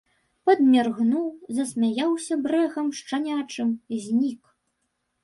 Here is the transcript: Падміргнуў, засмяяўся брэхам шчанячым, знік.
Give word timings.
Падміргнуў, 0.49 1.27
засмяяўся 1.57 2.33
брэхам 2.47 2.87
шчанячым, 3.01 3.69
знік. 4.07 4.41